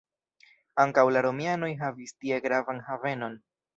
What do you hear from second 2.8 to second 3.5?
havenon.